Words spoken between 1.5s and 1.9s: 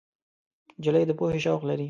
لري.